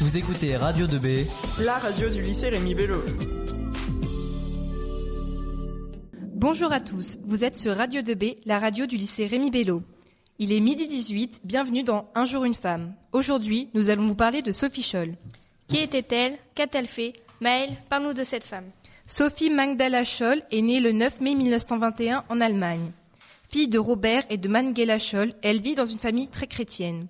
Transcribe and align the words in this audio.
Vous 0.00 0.16
écoutez 0.16 0.56
Radio 0.56 0.86
2B, 0.86 1.26
la 1.58 1.76
radio 1.76 2.08
du 2.08 2.22
lycée 2.22 2.48
Rémi 2.48 2.74
Bello. 2.74 3.02
Bonjour 6.32 6.72
à 6.72 6.80
tous, 6.80 7.18
vous 7.26 7.44
êtes 7.44 7.58
sur 7.58 7.76
Radio 7.76 8.00
2B, 8.00 8.36
la 8.46 8.58
radio 8.58 8.86
du 8.86 8.96
lycée 8.96 9.26
Rémi 9.26 9.50
Bello. 9.50 9.82
Il 10.38 10.54
est 10.54 10.60
midi 10.60 10.86
18, 10.86 11.42
bienvenue 11.44 11.82
dans 11.82 12.08
Un 12.14 12.24
jour 12.24 12.46
une 12.46 12.54
femme. 12.54 12.94
Aujourd'hui, 13.12 13.68
nous 13.74 13.90
allons 13.90 14.06
vous 14.06 14.14
parler 14.14 14.40
de 14.40 14.52
Sophie 14.52 14.82
Scholl. 14.82 15.16
Qui 15.68 15.76
était-elle? 15.76 16.38
Qu'a-t-elle 16.54 16.88
fait? 16.88 17.12
Maëlle, 17.42 17.76
parle-nous 17.90 18.14
de 18.14 18.24
cette 18.24 18.44
femme. 18.44 18.70
Sophie 19.06 19.50
Magdala 19.50 20.06
Scholl 20.06 20.40
est 20.50 20.62
née 20.62 20.80
le 20.80 20.92
9 20.92 21.20
mai 21.20 21.34
1921 21.34 22.24
en 22.26 22.40
Allemagne. 22.40 22.90
Fille 23.50 23.68
de 23.68 23.78
Robert 23.78 24.22
et 24.30 24.38
de 24.38 24.48
Mangela 24.48 24.98
Scholl, 24.98 25.34
elle 25.42 25.60
vit 25.60 25.74
dans 25.74 25.84
une 25.84 25.98
famille 25.98 26.28
très 26.28 26.46
chrétienne. 26.46 27.06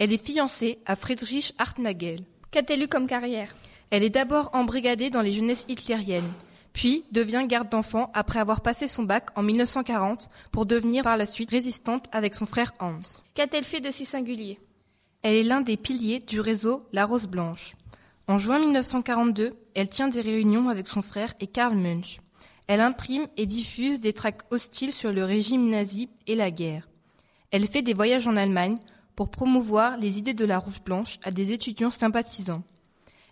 Elle 0.00 0.14
est 0.14 0.26
fiancée 0.26 0.78
à 0.86 0.96
Friedrich 0.96 1.52
Hartnagel. 1.58 2.24
Qu'a-t-elle 2.50 2.82
eu 2.82 2.88
comme 2.88 3.06
carrière? 3.06 3.54
Elle 3.90 4.02
est 4.02 4.08
d'abord 4.08 4.48
embrigadée 4.54 5.10
dans 5.10 5.20
les 5.20 5.30
jeunesses 5.30 5.66
hitlériennes, 5.68 6.32
puis 6.72 7.04
devient 7.12 7.44
garde 7.46 7.68
d'enfants 7.68 8.10
après 8.14 8.38
avoir 8.38 8.62
passé 8.62 8.88
son 8.88 9.02
bac 9.02 9.28
en 9.36 9.42
1940 9.42 10.30
pour 10.52 10.64
devenir 10.64 11.04
par 11.04 11.18
la 11.18 11.26
suite 11.26 11.50
résistante 11.50 12.06
avec 12.12 12.34
son 12.34 12.46
frère 12.46 12.72
Hans. 12.80 13.02
Qu'a-t-elle 13.34 13.64
fait 13.64 13.82
de 13.82 13.90
si 13.90 14.06
singulier? 14.06 14.58
Elle 15.20 15.34
est 15.34 15.44
l'un 15.44 15.60
des 15.60 15.76
piliers 15.76 16.20
du 16.20 16.40
réseau 16.40 16.82
La 16.94 17.04
Rose 17.04 17.26
Blanche. 17.26 17.74
En 18.26 18.38
juin 18.38 18.58
1942, 18.58 19.52
elle 19.74 19.90
tient 19.90 20.08
des 20.08 20.22
réunions 20.22 20.70
avec 20.70 20.88
son 20.88 21.02
frère 21.02 21.34
et 21.40 21.46
Karl 21.46 21.76
Munch. 21.76 22.20
Elle 22.68 22.80
imprime 22.80 23.26
et 23.36 23.44
diffuse 23.44 24.00
des 24.00 24.14
tracts 24.14 24.50
hostiles 24.50 24.92
sur 24.92 25.12
le 25.12 25.26
régime 25.26 25.68
nazi 25.68 26.08
et 26.26 26.36
la 26.36 26.50
guerre. 26.50 26.88
Elle 27.50 27.66
fait 27.66 27.82
des 27.82 27.92
voyages 27.92 28.26
en 28.26 28.36
Allemagne 28.36 28.78
pour 29.20 29.28
promouvoir 29.28 29.98
les 29.98 30.16
idées 30.16 30.32
de 30.32 30.46
la 30.46 30.58
Rouge 30.58 30.82
Blanche 30.82 31.18
à 31.22 31.30
des 31.30 31.52
étudiants 31.52 31.90
sympathisants. 31.90 32.62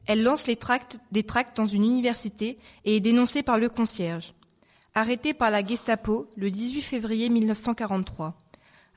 Elle 0.05 0.23
lance 0.23 0.45
des 0.45 0.55
tracts 0.55 1.57
dans 1.57 1.65
une 1.65 1.83
université 1.83 2.59
et 2.85 2.97
est 2.97 3.01
dénoncée 3.01 3.43
par 3.43 3.57
le 3.57 3.71
concierge. 3.71 4.35
Arrêtée 4.95 5.33
par 5.33 5.51
la 5.51 5.65
Gestapo 5.65 6.29
le 6.37 6.51
18 6.51 6.83
février 6.83 7.31
1943. 7.31 8.39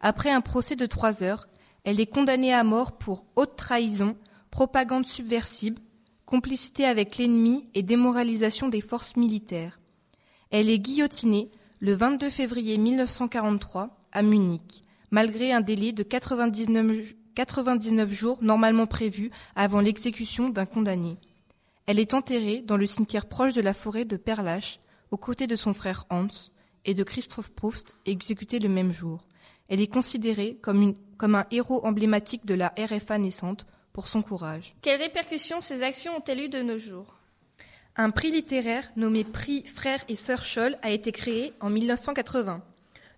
Après 0.02 0.32
un 0.32 0.42
procès 0.42 0.76
de 0.76 0.86
trois 0.86 1.24
heures, 1.24 1.48
elle 1.86 2.02
est 2.02 2.14
condamnée 2.14 2.54
à 2.54 2.66
mort 2.66 2.98
pour 2.98 3.26
haute 3.38 3.56
trahison, 3.56 4.18
propagande 4.50 5.08
subversive, 5.08 5.78
complicité 6.26 6.84
avec 6.84 7.18
l'ennemi 7.18 7.70
et 7.74 7.84
démoralisation 7.84 8.68
des 8.68 8.82
forces 8.82 9.16
militaires. 9.16 9.80
Elle 10.50 10.70
est 10.70 10.80
guillotinée 10.80 11.52
le 11.80 11.94
22 11.94 12.30
février 12.30 12.78
1943 12.78 13.98
à 14.12 14.22
Munich 14.24 14.84
malgré 15.12 15.52
un 15.52 15.62
délai 15.62 15.92
de 15.92 16.04
99, 16.04 17.14
99 17.36 18.12
jours 18.12 18.40
normalement 18.42 18.88
prévu 18.88 19.32
avant 19.56 19.82
l'exécution 19.82 20.50
d'un 20.50 20.66
condamné. 20.66 21.18
Elle 21.86 22.00
est 22.00 22.14
enterrée 22.14 22.64
dans 22.66 22.78
le 22.78 22.86
cimetière 22.86 23.28
proche 23.28 23.54
de 23.54 23.62
la 23.62 23.74
forêt 23.74 24.06
de 24.06 24.18
Perlach, 24.18 24.80
aux 25.12 25.18
côtés 25.18 25.48
de 25.48 25.56
son 25.56 25.74
frère 25.74 26.06
Hans 26.10 26.28
et 26.86 26.94
de 26.94 27.04
Christoph 27.04 27.52
Proust, 27.52 27.96
exécuté 28.06 28.60
le 28.60 28.70
même 28.70 28.94
jour. 28.94 29.28
Elle 29.68 29.82
est 29.82 29.92
considérée 29.92 30.58
comme, 30.62 30.82
une, 30.82 30.96
comme 31.18 31.36
un 31.36 31.46
héros 31.52 31.86
emblématique 31.86 32.46
de 32.46 32.54
la 32.54 32.74
RFA 32.78 33.18
naissante 33.18 33.66
pour 33.94 34.08
son 34.08 34.22
courage. 34.22 34.74
Quelles 34.82 35.02
répercussions 35.02 35.62
ces 35.62 35.84
actions 35.84 36.16
ont-elles 36.18 36.40
eu 36.40 36.50
de 36.50 36.62
nos 36.62 36.78
jours? 36.78 37.16
Un 37.98 38.10
prix 38.10 38.32
littéraire 38.32 38.90
nommé 38.96 39.26
Prix 39.26 39.66
Frères 39.66 40.04
et 40.08 40.16
Sœurs 40.16 40.46
Scholl 40.46 40.78
a 40.82 40.92
été 40.92 41.12
créé 41.12 41.54
en 41.60 41.70
1980. 41.70 42.64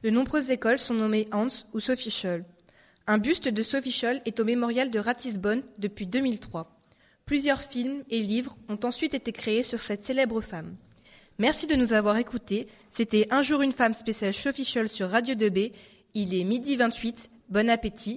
De 0.04 0.10
nombreuses 0.10 0.52
écoles 0.52 0.80
sont 0.80 0.96
nommées 0.96 1.28
Hans 1.32 1.48
ou 1.74 1.80
Sophie 1.80 2.12
Scholl. 2.12 2.44
Un 3.08 3.18
buste 3.18 3.48
de 3.48 3.64
Sophie 3.64 3.94
Scholl 3.94 4.20
est 4.26 4.42
au 4.42 4.44
mémorial 4.44 4.90
de 4.90 5.00
Ratisbonne 5.00 5.64
depuis 5.78 6.08
2003. 6.08 6.78
Plusieurs 7.26 7.62
films 7.62 8.04
et 8.10 8.20
livres 8.20 8.58
ont 8.68 8.80
ensuite 8.84 9.14
été 9.14 9.32
créés 9.32 9.64
sur 9.64 9.80
cette 9.80 10.04
célèbre 10.04 10.42
femme. 10.42 10.76
Merci 11.40 11.68
de 11.68 11.76
nous 11.76 11.94
avoir 11.94 12.18
écoutés. 12.18 12.68
C'était 12.92 13.28
Un 13.32 13.42
jour 13.42 13.62
une 13.62 13.72
femme 13.72 13.94
spéciale 13.94 14.34
Sophie 14.34 14.66
Scholl 14.66 14.90
sur 14.90 15.10
Radio 15.10 15.36
2B. 15.36 15.72
Il 16.16 16.34
est 16.34 16.44
midi 16.44 16.76
28. 16.76 17.30
Bon 17.48 17.70
appétit 17.70 18.12